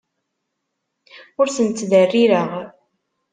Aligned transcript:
Ur 1.39 1.47
ten-ttderrireɣ. 1.55 2.49